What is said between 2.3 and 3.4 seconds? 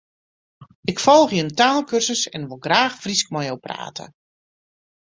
en ik wol graach Frysk